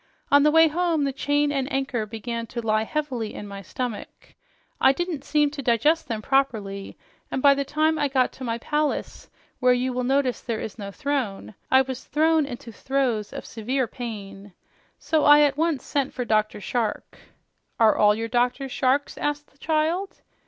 [0.31, 4.33] On the way home the chain and anchor began to lie heavily on my stomach.
[4.79, 6.97] I didn't seem to digest them properly,
[7.29, 9.29] and by the time I got to my palace,
[9.59, 13.85] where you will notice there is no throne, I was thrown into throes of severe
[13.85, 14.53] pain.
[14.97, 16.59] So I at once sent for Dr.
[16.59, 17.19] Shark"
[17.79, 20.23] "Are all your doctors sharks?" asked the child.